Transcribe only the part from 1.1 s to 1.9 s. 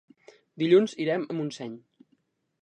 a Montseny.